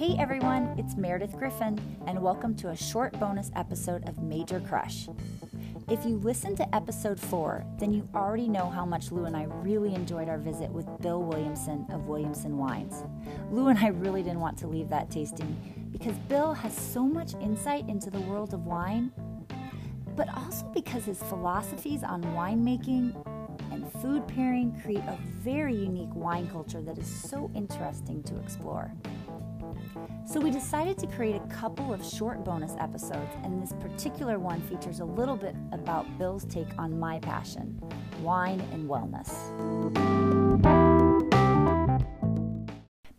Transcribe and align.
Hey 0.00 0.16
everyone, 0.18 0.76
it's 0.78 0.96
Meredith 0.96 1.36
Griffin, 1.36 1.78
and 2.06 2.22
welcome 2.22 2.54
to 2.54 2.70
a 2.70 2.74
short 2.74 3.20
bonus 3.20 3.50
episode 3.54 4.08
of 4.08 4.16
Major 4.22 4.58
Crush. 4.58 5.10
If 5.90 6.06
you 6.06 6.16
listened 6.16 6.56
to 6.56 6.74
episode 6.74 7.20
4, 7.20 7.66
then 7.78 7.92
you 7.92 8.08
already 8.14 8.48
know 8.48 8.70
how 8.70 8.86
much 8.86 9.12
Lou 9.12 9.26
and 9.26 9.36
I 9.36 9.42
really 9.42 9.94
enjoyed 9.94 10.30
our 10.30 10.38
visit 10.38 10.70
with 10.70 10.86
Bill 11.02 11.22
Williamson 11.22 11.84
of 11.90 12.06
Williamson 12.06 12.56
Wines. 12.56 13.04
Lou 13.50 13.68
and 13.68 13.78
I 13.78 13.88
really 13.88 14.22
didn't 14.22 14.40
want 14.40 14.56
to 14.60 14.66
leave 14.66 14.88
that 14.88 15.10
tasting 15.10 15.54
because 15.92 16.16
Bill 16.30 16.54
has 16.54 16.74
so 16.74 17.04
much 17.04 17.34
insight 17.34 17.86
into 17.86 18.08
the 18.08 18.20
world 18.20 18.54
of 18.54 18.64
wine, 18.64 19.12
but 20.16 20.34
also 20.34 20.64
because 20.72 21.04
his 21.04 21.22
philosophies 21.24 22.02
on 22.04 22.22
winemaking 22.22 23.14
and 23.70 23.92
food 24.00 24.26
pairing 24.28 24.80
create 24.82 25.04
a 25.04 25.18
very 25.40 25.74
unique 25.74 26.14
wine 26.14 26.48
culture 26.48 26.80
that 26.80 26.96
is 26.96 27.06
so 27.06 27.50
interesting 27.54 28.22
to 28.22 28.38
explore. 28.38 28.90
So 30.26 30.40
we 30.40 30.50
decided 30.50 30.98
to 30.98 31.06
create 31.06 31.36
a 31.36 31.46
couple 31.48 31.92
of 31.92 32.04
short 32.04 32.44
bonus 32.44 32.74
episodes, 32.78 33.30
and 33.42 33.62
this 33.62 33.72
particular 33.80 34.38
one 34.38 34.60
features 34.62 35.00
a 35.00 35.04
little 35.04 35.36
bit 35.36 35.56
about 35.72 36.06
Bill's 36.18 36.44
take 36.44 36.68
on 36.78 36.98
my 36.98 37.18
passion 37.18 37.80
wine 38.20 38.60
and 38.72 38.88
wellness. 38.88 39.30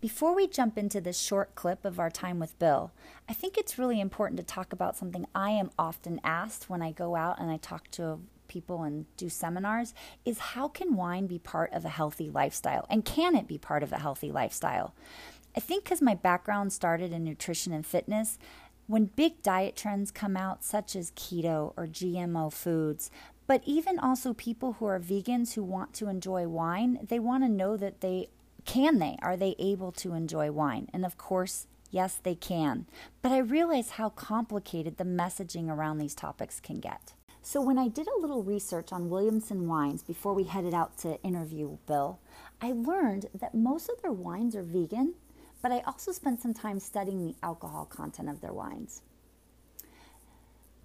Before 0.00 0.34
we 0.34 0.46
jump 0.46 0.78
into 0.78 1.00
this 1.00 1.18
short 1.18 1.54
clip 1.54 1.84
of 1.84 2.00
our 2.00 2.10
time 2.10 2.38
with 2.38 2.58
Bill, 2.58 2.92
I 3.28 3.32
think 3.32 3.58
it's 3.58 3.78
really 3.78 4.00
important 4.00 4.38
to 4.38 4.44
talk 4.44 4.72
about 4.72 4.96
something 4.96 5.26
I 5.34 5.50
am 5.50 5.70
often 5.78 6.20
asked 6.24 6.70
when 6.70 6.82
I 6.82 6.92
go 6.92 7.14
out 7.14 7.38
and 7.38 7.50
I 7.50 7.56
talk 7.58 7.90
to 7.92 8.20
people 8.48 8.82
and 8.82 9.04
do 9.16 9.28
seminars 9.28 9.94
is 10.24 10.38
how 10.38 10.68
can 10.68 10.96
wine 10.96 11.26
be 11.26 11.38
part 11.38 11.72
of 11.72 11.84
a 11.84 11.90
healthy 11.90 12.30
lifestyle 12.30 12.86
and 12.88 13.04
can 13.04 13.36
it 13.36 13.46
be 13.46 13.58
part 13.58 13.82
of 13.82 13.92
a 13.92 13.98
healthy 13.98 14.32
lifestyle? 14.32 14.94
I 15.56 15.60
think 15.60 15.84
because 15.84 16.02
my 16.02 16.14
background 16.14 16.72
started 16.72 17.12
in 17.12 17.24
nutrition 17.24 17.72
and 17.72 17.84
fitness, 17.84 18.38
when 18.86 19.06
big 19.06 19.42
diet 19.42 19.76
trends 19.76 20.10
come 20.10 20.36
out, 20.36 20.64
such 20.64 20.96
as 20.96 21.10
keto 21.12 21.72
or 21.76 21.86
GMO 21.86 22.52
foods, 22.52 23.10
but 23.46 23.62
even 23.64 23.98
also 23.98 24.32
people 24.34 24.74
who 24.74 24.86
are 24.86 25.00
vegans 25.00 25.54
who 25.54 25.62
want 25.62 25.94
to 25.94 26.08
enjoy 26.08 26.46
wine, 26.46 27.06
they 27.08 27.18
want 27.18 27.44
to 27.44 27.48
know 27.48 27.76
that 27.76 28.00
they 28.00 28.28
can 28.64 28.98
they? 28.98 29.16
Are 29.22 29.36
they 29.36 29.56
able 29.58 29.92
to 29.92 30.12
enjoy 30.12 30.50
wine? 30.50 30.88
And 30.92 31.06
of 31.06 31.16
course, 31.16 31.66
yes, 31.90 32.20
they 32.22 32.34
can. 32.34 32.84
But 33.22 33.32
I 33.32 33.38
realize 33.38 33.92
how 33.92 34.10
complicated 34.10 34.98
the 34.98 35.04
messaging 35.04 35.70
around 35.70 35.96
these 35.96 36.14
topics 36.14 36.60
can 36.60 36.78
get. 36.78 37.14
So, 37.40 37.62
when 37.62 37.78
I 37.78 37.88
did 37.88 38.06
a 38.08 38.20
little 38.20 38.42
research 38.42 38.92
on 38.92 39.08
Williamson 39.08 39.68
wines 39.68 40.02
before 40.02 40.34
we 40.34 40.44
headed 40.44 40.74
out 40.74 40.98
to 40.98 41.22
interview 41.22 41.78
Bill, 41.86 42.18
I 42.60 42.72
learned 42.72 43.30
that 43.34 43.54
most 43.54 43.88
of 43.88 44.02
their 44.02 44.12
wines 44.12 44.54
are 44.54 44.62
vegan 44.62 45.14
but 45.62 45.72
I 45.72 45.80
also 45.80 46.12
spent 46.12 46.40
some 46.40 46.54
time 46.54 46.78
studying 46.78 47.26
the 47.26 47.34
alcohol 47.42 47.84
content 47.84 48.28
of 48.28 48.40
their 48.40 48.52
wines. 48.52 49.02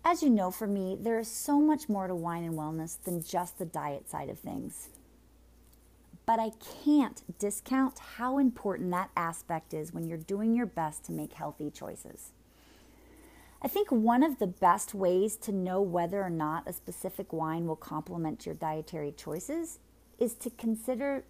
As 0.05 0.21
you 0.21 0.29
know, 0.29 0.51
for 0.51 0.67
me, 0.67 0.97
there 0.99 1.19
is 1.19 1.29
so 1.29 1.61
much 1.61 1.87
more 1.87 2.07
to 2.07 2.15
wine 2.15 2.43
and 2.43 2.55
wellness 2.55 2.97
than 3.03 3.23
just 3.23 3.57
the 3.57 3.65
diet 3.65 4.09
side 4.09 4.29
of 4.29 4.37
things. 4.37 4.89
But 6.25 6.39
I 6.39 6.51
can't 6.83 7.21
discount 7.39 7.99
how 8.17 8.37
important 8.37 8.91
that 8.91 9.11
aspect 9.15 9.73
is 9.73 9.93
when 9.93 10.07
you're 10.07 10.17
doing 10.17 10.55
your 10.55 10.65
best 10.65 11.05
to 11.05 11.11
make 11.11 11.33
healthy 11.33 11.69
choices. 11.69 12.31
I 13.61 13.69
think 13.69 13.91
one 13.91 14.23
of 14.23 14.39
the 14.39 14.47
best 14.47 14.93
ways 14.93 15.37
to 15.37 15.53
know 15.53 15.81
whether 15.81 16.21
or 16.21 16.29
not 16.29 16.67
a 16.67 16.73
specific 16.73 17.31
wine 17.31 17.65
will 17.65 17.77
complement 17.77 18.45
your 18.45 18.55
dietary 18.55 19.13
choices 19.13 19.79
is 20.19 20.33
to 20.35 20.49
consider 20.49 21.23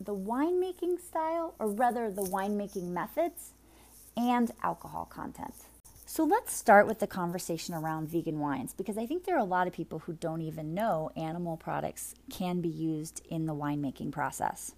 the 0.00 0.14
winemaking 0.14 1.00
style, 1.00 1.54
or 1.58 1.68
rather 1.68 2.10
the 2.10 2.22
winemaking 2.22 2.88
methods, 2.88 3.52
and 4.16 4.50
alcohol 4.62 5.06
content. 5.06 5.54
So 6.06 6.24
let's 6.24 6.54
start 6.54 6.86
with 6.86 7.00
the 7.00 7.06
conversation 7.06 7.74
around 7.74 8.08
vegan 8.08 8.38
wines 8.38 8.72
because 8.72 8.96
I 8.96 9.06
think 9.06 9.24
there 9.24 9.36
are 9.36 9.40
a 9.40 9.44
lot 9.44 9.66
of 9.66 9.74
people 9.74 10.00
who 10.00 10.14
don't 10.14 10.40
even 10.40 10.72
know 10.72 11.10
animal 11.16 11.56
products 11.56 12.14
can 12.30 12.60
be 12.60 12.68
used 12.68 13.20
in 13.28 13.44
the 13.44 13.54
winemaking 13.54 14.10
process. 14.10 14.74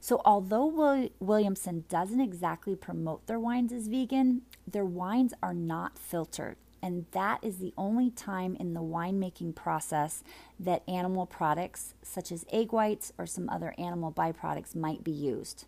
So, 0.00 0.22
although 0.24 1.08
Williamson 1.20 1.84
doesn't 1.88 2.20
exactly 2.20 2.76
promote 2.76 3.26
their 3.26 3.38
wines 3.38 3.72
as 3.72 3.88
vegan, 3.88 4.42
their 4.66 4.84
wines 4.84 5.34
are 5.42 5.54
not 5.54 5.98
filtered 5.98 6.56
and 6.84 7.06
that 7.12 7.42
is 7.42 7.56
the 7.56 7.72
only 7.78 8.10
time 8.10 8.58
in 8.60 8.74
the 8.74 8.82
winemaking 8.82 9.54
process 9.54 10.22
that 10.60 10.82
animal 10.86 11.24
products, 11.24 11.94
such 12.02 12.30
as 12.30 12.44
egg 12.52 12.72
whites 12.72 13.10
or 13.16 13.24
some 13.24 13.48
other 13.48 13.74
animal 13.78 14.12
byproducts, 14.12 14.76
might 14.76 15.02
be 15.02 15.10
used. 15.10 15.64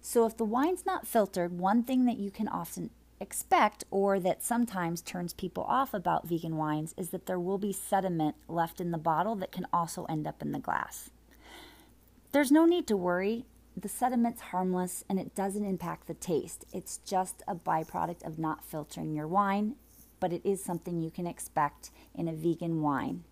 So, 0.00 0.24
if 0.26 0.36
the 0.36 0.44
wine's 0.44 0.86
not 0.86 1.08
filtered, 1.08 1.58
one 1.58 1.82
thing 1.82 2.04
that 2.04 2.18
you 2.18 2.30
can 2.30 2.46
often 2.46 2.90
expect 3.18 3.82
or 3.90 4.20
that 4.20 4.44
sometimes 4.44 5.02
turns 5.02 5.32
people 5.32 5.64
off 5.64 5.92
about 5.92 6.28
vegan 6.28 6.56
wines 6.56 6.94
is 6.96 7.08
that 7.08 7.26
there 7.26 7.40
will 7.40 7.58
be 7.58 7.72
sediment 7.72 8.36
left 8.46 8.80
in 8.80 8.92
the 8.92 8.98
bottle 8.98 9.34
that 9.34 9.50
can 9.50 9.66
also 9.72 10.04
end 10.04 10.24
up 10.24 10.40
in 10.40 10.52
the 10.52 10.60
glass. 10.60 11.10
There's 12.30 12.52
no 12.52 12.64
need 12.64 12.86
to 12.86 12.96
worry. 12.96 13.44
The 13.76 13.88
sediment's 13.88 14.40
harmless 14.40 15.04
and 15.08 15.18
it 15.18 15.34
doesn't 15.34 15.64
impact 15.64 16.06
the 16.06 16.14
taste. 16.14 16.64
It's 16.72 16.98
just 16.98 17.42
a 17.48 17.56
byproduct 17.56 18.24
of 18.24 18.38
not 18.38 18.64
filtering 18.64 19.16
your 19.16 19.26
wine 19.26 19.74
but 20.24 20.32
it 20.32 20.40
is 20.42 20.64
something 20.64 21.02
you 21.02 21.10
can 21.10 21.26
expect 21.26 21.90
in 22.14 22.28
a 22.28 22.32
vegan 22.32 22.80
wine. 22.80 23.22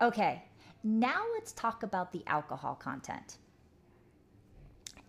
Okay, 0.00 0.44
now 0.84 1.24
let's 1.34 1.50
talk 1.50 1.82
about 1.82 2.12
the 2.12 2.22
alcohol 2.28 2.76
content. 2.76 3.38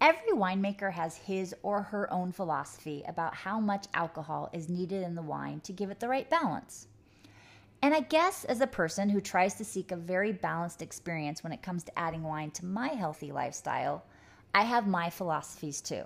Every 0.02 0.32
winemaker 0.32 0.92
has 0.92 1.18
his 1.18 1.54
or 1.62 1.84
her 1.84 2.12
own 2.12 2.32
philosophy 2.32 3.04
about 3.08 3.36
how 3.36 3.60
much 3.60 3.86
alcohol 3.94 4.50
is 4.54 4.70
needed 4.70 5.04
in 5.04 5.14
the 5.14 5.22
wine 5.22 5.60
to 5.60 5.72
give 5.72 5.92
it 5.92 6.00
the 6.00 6.10
right 6.10 6.28
balance. 6.28 6.88
And 7.84 7.96
I 7.96 8.02
guess 8.02 8.46
as 8.46 8.62
a 8.62 8.68
person 8.68 9.10
who 9.10 9.20
tries 9.20 9.56
to 9.56 9.66
seek 9.66 9.92
a 9.92 9.96
very 9.96 10.32
balanced 10.32 10.82
experience 10.82 11.44
when 11.44 11.52
it 11.52 11.64
comes 11.64 11.84
to 11.84 12.00
adding 12.00 12.22
wine 12.22 12.52
to 12.52 12.66
my 12.66 12.90
healthy 12.90 13.32
lifestyle, 13.32 14.06
I 14.54 14.64
have 14.64 14.88
my 14.88 15.10
philosophies 15.10 15.82
too. 15.82 16.04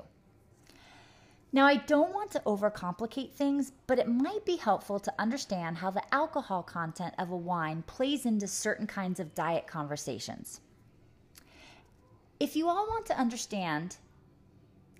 Now, 1.52 1.66
I 1.66 1.78
don't 1.78 2.14
want 2.14 2.32
to 2.32 2.42
overcomplicate 2.46 3.32
things, 3.32 3.72
but 3.88 4.00
it 4.00 4.10
might 4.10 4.46
be 4.46 4.58
helpful 4.58 5.00
to 5.00 5.14
understand 5.18 5.78
how 5.78 5.90
the 5.90 6.14
alcohol 6.14 6.64
content 6.64 7.14
of 7.18 7.32
a 7.32 7.38
wine 7.38 7.84
plays 7.88 8.26
into 8.26 8.48
certain 8.48 8.88
kinds 8.88 9.20
of 9.20 9.34
diet 9.36 9.66
conversations. 9.66 10.60
If 12.40 12.56
you 12.58 12.68
all 12.68 12.88
want 12.88 13.06
to 13.06 13.18
understand 13.18 13.98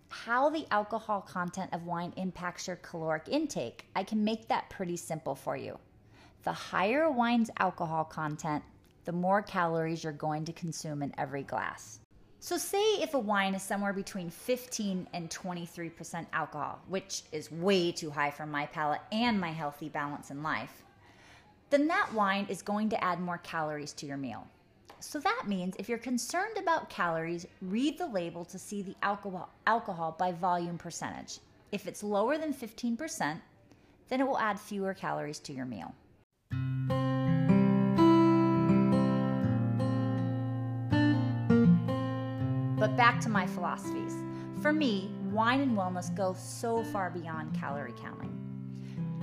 how 0.08 0.50
the 0.50 0.66
alcohol 0.72 1.22
content 1.22 1.74
of 1.74 1.86
wine 1.86 2.14
impacts 2.16 2.68
your 2.68 2.78
caloric 2.78 3.28
intake, 3.28 3.88
I 3.94 4.04
can 4.04 4.24
make 4.24 4.48
that 4.48 4.70
pretty 4.70 4.96
simple 4.96 5.36
for 5.36 5.58
you. 5.58 5.78
The 6.46 6.54
higher 6.54 7.02
a 7.02 7.12
wine's 7.12 7.50
alcohol 7.58 8.04
content, 8.04 8.64
the 9.06 9.12
more 9.12 9.42
calories 9.42 10.04
you're 10.04 10.14
going 10.14 10.46
to 10.46 10.54
consume 10.54 11.02
in 11.02 11.12
every 11.18 11.42
glass. 11.42 12.00
So, 12.40 12.56
say 12.56 13.02
if 13.02 13.16
a 13.16 13.20
wine 13.20 13.56
is 13.56 13.64
somewhere 13.64 13.94
between 13.94 14.30
15 14.30 15.08
and 15.12 15.32
23% 15.32 16.28
alcohol, 16.34 16.82
which 16.88 17.24
is 17.32 17.52
way 17.52 17.92
too 17.92 18.12
high 18.12 18.30
for 18.30 18.46
my 18.46 18.68
palate 18.68 19.02
and 19.12 19.42
my 19.42 19.50
healthy 19.50 19.90
balance 19.90 20.30
in 20.30 20.44
life, 20.44 20.84
then 21.72 21.88
that 21.88 22.14
wine 22.14 22.46
is 22.48 22.62
going 22.62 22.90
to 22.90 23.04
add 23.04 23.20
more 23.20 23.40
calories 23.40 23.94
to 23.94 24.06
your 24.06 24.18
meal. 24.18 24.46
So 25.00 25.20
that 25.22 25.46
means 25.48 25.76
if 25.80 25.90
you're 25.90 25.98
concerned 25.98 26.58
about 26.60 26.92
calories, 26.92 27.48
read 27.64 27.98
the 27.98 28.06
label 28.06 28.46
to 28.46 28.60
see 28.60 28.84
the 28.84 28.96
alcohol, 29.02 29.50
alcohol 29.66 30.16
by 30.20 30.32
volume 30.32 30.78
percentage. 30.78 31.40
If 31.72 31.88
it's 31.88 32.04
lower 32.04 32.38
than 32.38 32.54
15%, 32.54 33.42
then 34.10 34.22
it 34.22 34.28
will 34.28 34.38
add 34.38 34.60
fewer 34.60 34.94
calories 34.94 35.40
to 35.40 35.52
your 35.52 35.66
meal. 35.66 35.96
But 42.86 42.98
back 42.98 43.20
to 43.22 43.30
my 43.30 43.48
philosophies. 43.48 44.14
For 44.62 44.72
me, 44.72 45.10
wine 45.32 45.62
and 45.62 45.76
wellness 45.76 46.14
go 46.14 46.36
so 46.38 46.84
far 46.84 47.10
beyond 47.10 47.60
calorie 47.60 47.96
counting. 48.00 48.32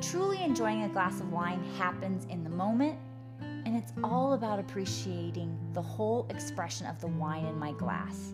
Truly 0.01 0.43
enjoying 0.43 0.83
a 0.83 0.89
glass 0.89 1.21
of 1.21 1.31
wine 1.31 1.63
happens 1.79 2.25
in 2.25 2.43
the 2.43 2.51
moment, 2.51 2.99
and 3.41 3.77
it's 3.77 3.93
all 4.03 4.33
about 4.33 4.59
appreciating 4.59 5.57
the 5.75 5.81
whole 5.81 6.27
expression 6.29 6.89
of 6.89 7.01
the 7.01 7.07
wine 7.07 7.47
in 7.47 7.57
my 7.57 7.71
glass. 7.75 8.33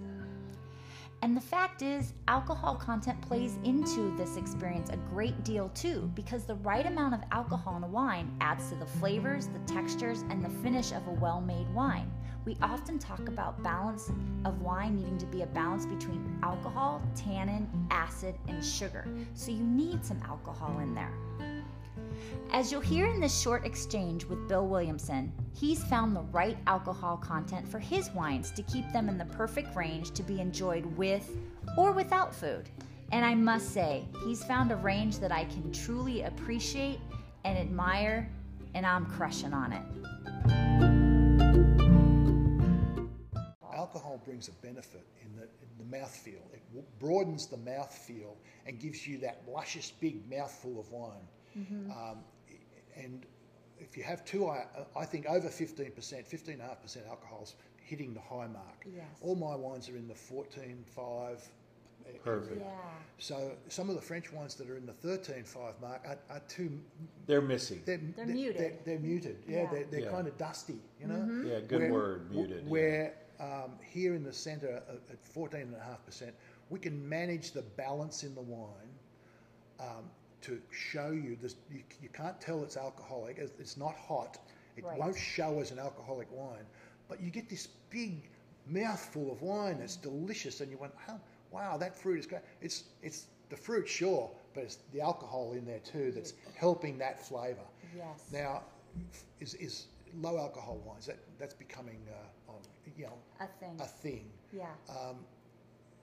And 1.22 1.36
the 1.36 1.40
fact 1.40 1.82
is, 1.82 2.14
alcohol 2.28 2.76
content 2.76 3.20
plays 3.22 3.58
into 3.64 4.16
this 4.16 4.36
experience 4.36 4.90
a 4.90 4.96
great 5.12 5.42
deal 5.42 5.68
too, 5.70 6.10
because 6.14 6.44
the 6.44 6.54
right 6.56 6.86
amount 6.86 7.14
of 7.14 7.20
alcohol 7.32 7.76
in 7.76 7.82
a 7.82 7.88
wine 7.88 8.30
adds 8.40 8.68
to 8.68 8.76
the 8.76 8.86
flavors, 8.86 9.48
the 9.48 9.58
textures, 9.72 10.22
and 10.30 10.44
the 10.44 10.48
finish 10.62 10.92
of 10.92 11.06
a 11.08 11.12
well 11.12 11.40
made 11.40 11.68
wine. 11.74 12.10
We 12.44 12.56
often 12.62 12.98
talk 12.98 13.28
about 13.28 13.62
balance 13.62 14.10
of 14.44 14.62
wine 14.62 14.96
needing 14.96 15.18
to 15.18 15.26
be 15.26 15.42
a 15.42 15.46
balance 15.46 15.84
between 15.86 16.38
alcohol, 16.42 17.02
tannin, 17.14 17.68
acid, 17.90 18.36
and 18.46 18.64
sugar. 18.64 19.06
So 19.34 19.50
you 19.50 19.62
need 19.64 20.04
some 20.04 20.22
alcohol 20.22 20.78
in 20.78 20.94
there. 20.94 21.12
As 22.50 22.72
you'll 22.72 22.80
hear 22.80 23.06
in 23.06 23.20
this 23.20 23.38
short 23.38 23.66
exchange 23.66 24.24
with 24.24 24.48
Bill 24.48 24.66
Williamson, 24.66 25.32
he's 25.52 25.84
found 25.84 26.16
the 26.16 26.22
right 26.22 26.56
alcohol 26.66 27.16
content 27.16 27.68
for 27.68 27.78
his 27.78 28.10
wines 28.10 28.50
to 28.52 28.62
keep 28.62 28.90
them 28.92 29.08
in 29.08 29.18
the 29.18 29.26
perfect 29.26 29.76
range 29.76 30.12
to 30.12 30.22
be 30.22 30.40
enjoyed 30.40 30.86
with 30.96 31.36
or 31.76 31.92
without 31.92 32.34
food. 32.34 32.68
And 33.12 33.24
I 33.24 33.34
must 33.34 33.72
say, 33.72 34.04
he's 34.24 34.44
found 34.44 34.70
a 34.70 34.76
range 34.76 35.18
that 35.18 35.32
I 35.32 35.44
can 35.44 35.72
truly 35.72 36.22
appreciate 36.22 37.00
and 37.44 37.56
admire, 37.56 38.30
and 38.74 38.84
I'm 38.84 39.06
crushing 39.06 39.54
on 39.54 39.72
it. 39.72 39.82
Alcohol 43.74 44.20
brings 44.24 44.48
a 44.48 44.52
benefit 44.52 45.06
in 45.22 45.36
the, 45.36 45.42
in 45.42 45.78
the 45.78 45.96
mouthfeel. 45.96 46.42
It 46.52 46.98
broadens 46.98 47.46
the 47.46 47.56
mouthfeel 47.56 48.36
and 48.66 48.78
gives 48.78 49.06
you 49.06 49.18
that 49.18 49.42
luscious, 49.48 49.90
big 49.90 50.28
mouthful 50.30 50.78
of 50.78 50.90
wine. 50.90 51.26
Mm-hmm. 51.58 51.90
Um, 51.90 52.18
and 52.96 53.26
if 53.78 53.96
you 53.96 54.02
have 54.02 54.24
two, 54.24 54.48
I, 54.48 54.64
I 54.96 55.04
think 55.04 55.26
over 55.26 55.48
15%, 55.48 55.92
15.5% 55.94 57.08
alcohol's 57.08 57.54
hitting 57.76 58.12
the 58.14 58.20
high 58.20 58.46
mark. 58.46 58.84
Yes. 58.94 59.04
All 59.22 59.34
my 59.34 59.54
wines 59.54 59.88
are 59.88 59.96
in 59.96 60.08
the 60.08 60.14
14.5. 60.14 61.38
Perfect. 62.24 62.60
Yeah. 62.60 62.66
So 63.18 63.52
some 63.68 63.90
of 63.90 63.94
the 63.94 64.00
French 64.00 64.32
wines 64.32 64.54
that 64.54 64.70
are 64.70 64.76
in 64.76 64.86
the 64.86 64.92
13.5 64.94 65.80
mark 65.80 66.02
are, 66.06 66.18
are 66.30 66.40
too. 66.48 66.80
They're 67.26 67.42
missing. 67.42 67.82
They're 67.84 67.98
muted. 68.26 68.56
They're, 68.58 68.72
they're 68.84 68.98
muted. 68.98 69.36
Yeah, 69.46 69.62
Yeah. 69.62 69.70
they're, 69.70 69.84
they're 69.90 70.00
Yeah. 70.00 70.10
kind 70.10 70.26
of 70.26 70.36
dusty, 70.38 70.80
you 71.00 71.06
know? 71.06 71.16
Mm-hmm. 71.16 71.46
Yeah, 71.48 71.60
good 71.60 71.90
word, 71.90 72.30
muted, 72.30 72.64
yeah. 72.64 72.70
Where 72.70 73.14
um, 73.40 73.72
here 73.82 74.14
in 74.14 74.24
the 74.24 74.32
centre 74.32 74.82
at- 74.88 75.00
at 75.10 75.34
14.5%, 75.34 76.32
we 76.70 76.78
can 76.78 77.06
manage 77.08 77.52
the 77.52 77.62
balance 77.62 78.24
in 78.24 78.34
the 78.34 78.40
wine 78.42 78.70
um, 79.80 80.10
to 80.42 80.60
show 80.70 81.10
you 81.10 81.36
this. 81.40 81.56
You, 81.70 81.82
you 82.02 82.08
can't 82.10 82.40
tell 82.40 82.62
it's 82.62 82.76
alcoholic. 82.76 83.38
It's 83.38 83.52
it's 83.58 83.76
not 83.76 83.94
hot. 83.96 84.38
It 84.76 84.84
Right. 84.84 84.98
won't 84.98 85.16
show 85.16 85.58
as 85.60 85.72
an 85.72 85.78
alcoholic 85.80 86.28
wine, 86.30 86.64
but 87.08 87.20
you 87.20 87.30
get 87.30 87.48
this 87.48 87.66
big 87.90 88.30
mouthful 88.66 89.32
of 89.32 89.42
wine 89.42 89.78
that's 89.78 89.96
delicious, 89.96 90.60
and 90.60 90.70
you 90.70 90.78
went, 90.78 90.92
oh, 91.08 91.18
wow, 91.50 91.76
that 91.78 91.96
fruit 91.96 92.18
is 92.20 92.26
great. 92.26 92.42
It's 92.60 92.84
it's 93.02 93.26
the 93.48 93.56
fruit, 93.56 93.88
sure, 93.88 94.30
but 94.54 94.62
it's 94.64 94.76
the 94.92 95.00
alcohol 95.00 95.52
in 95.52 95.64
there 95.64 95.80
too 95.80 96.12
that's 96.12 96.34
helping 96.54 96.98
that 96.98 97.18
flavour. 97.26 97.66
Yes. 97.96 98.28
Now, 98.32 98.62
is 99.40 99.54
is 99.54 99.86
low 100.14 100.38
alcohol 100.38 100.78
wines 100.86 101.06
that 101.06 101.18
that's 101.38 101.54
becoming 101.54 102.00
uh, 102.10 102.52
um, 102.52 102.62
you 102.96 103.04
know 103.06 103.18
A 103.40 103.46
thing. 103.60 103.76
a 103.80 103.86
thing. 103.86 104.30
Yeah. 104.52 104.66
Um, 104.88 105.26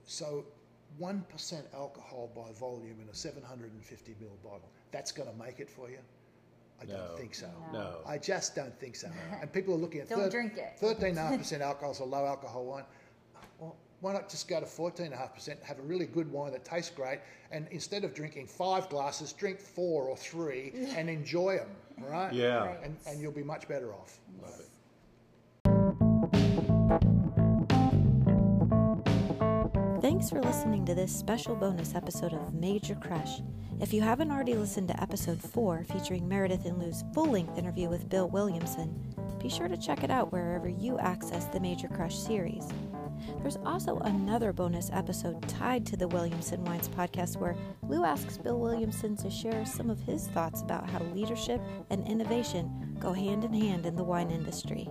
So, 0.07 0.45
1% 1.01 1.63
alcohol 1.73 2.29
by 2.35 2.51
volume 2.59 2.97
in 3.01 3.09
a 3.09 3.13
750 3.15 4.11
ml 4.21 4.43
bottle, 4.43 4.69
that's 4.91 5.11
going 5.11 5.29
to 5.29 5.35
make 5.35 5.59
it 5.59 5.69
for 5.69 5.89
you? 5.89 5.99
I 6.81 6.85
No. 6.85 6.97
don't 6.97 7.17
think 7.17 7.35
so. 7.35 7.49
No. 7.71 7.99
I 8.05 8.17
just 8.17 8.55
don't 8.55 8.77
think 8.79 8.95
so. 8.95 9.09
And 9.41 9.51
people 9.51 9.73
are 9.73 9.77
looking 9.77 10.01
at 10.01 10.09
Don't 10.09 10.29
drink 10.29 10.57
it. 10.57 10.77
13.5% 10.81 11.61
alcohol 11.61 11.91
is 11.91 11.99
a 11.99 12.03
low 12.05 12.25
alcohol 12.25 12.65
wine. 12.65 12.83
Well, 13.59 13.75
why 14.01 14.13
not 14.13 14.29
just 14.29 14.47
go 14.47 14.59
to 14.59 14.65
14.5%, 14.65 15.63
have 15.63 15.79
a 15.79 15.81
really 15.81 16.05
good 16.05 16.29
wine 16.31 16.51
that 16.51 16.65
tastes 16.65 16.91
great, 16.91 17.19
and 17.51 17.67
instead 17.71 18.03
of 18.03 18.13
drinking 18.13 18.47
five 18.47 18.89
glasses, 18.89 19.31
drink 19.33 19.59
four 19.59 20.03
or 20.09 20.17
three 20.17 20.73
and 20.97 21.09
enjoy 21.09 21.57
them, 21.57 21.69
right? 22.09 22.33
Yeah. 22.33 22.65
Right. 22.65 22.79
And, 22.83 22.97
and 23.07 23.21
you'll 23.21 23.31
be 23.31 23.43
much 23.43 23.67
better 23.67 23.93
off. 23.93 24.19
Love 24.41 24.59
it. 24.59 24.67
Thanks 30.25 30.43
for 30.43 30.51
listening 30.51 30.85
to 30.87 30.95
this 30.95 31.15
special 31.15 31.55
bonus 31.55 31.93
episode 31.93 32.33
of 32.33 32.55
Major 32.55 32.95
Crush. 32.95 33.43
If 33.79 33.93
you 33.93 34.01
haven't 34.01 34.31
already 34.31 34.55
listened 34.55 34.87
to 34.87 34.99
episode 34.99 35.39
4 35.39 35.83
featuring 35.83 36.27
Meredith 36.27 36.65
and 36.65 36.81
Lou's 36.81 37.03
full 37.13 37.29
length 37.29 37.59
interview 37.59 37.89
with 37.89 38.09
Bill 38.09 38.27
Williamson, 38.27 38.99
be 39.39 39.49
sure 39.49 39.67
to 39.67 39.77
check 39.77 40.03
it 40.03 40.09
out 40.09 40.31
wherever 40.31 40.67
you 40.67 40.97
access 40.97 41.45
the 41.45 41.59
Major 41.59 41.87
Crush 41.89 42.17
series. 42.17 42.67
There's 43.43 43.59
also 43.67 43.99
another 43.99 44.51
bonus 44.51 44.89
episode 44.91 45.47
tied 45.47 45.85
to 45.85 45.95
the 45.95 46.07
Williamson 46.07 46.65
Wines 46.65 46.89
podcast 46.89 47.37
where 47.37 47.55
Lou 47.83 48.03
asks 48.03 48.39
Bill 48.39 48.59
Williamson 48.59 49.15
to 49.17 49.29
share 49.29 49.63
some 49.63 49.91
of 49.91 49.99
his 49.99 50.25
thoughts 50.29 50.63
about 50.63 50.89
how 50.89 51.03
leadership 51.13 51.61
and 51.91 52.03
innovation 52.07 52.97
go 52.99 53.13
hand 53.13 53.43
in 53.43 53.53
hand 53.53 53.85
in 53.85 53.95
the 53.95 54.03
wine 54.03 54.31
industry. 54.31 54.89